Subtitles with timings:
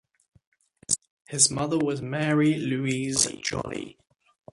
[1.27, 3.99] His mother was Marie Louise Jolly.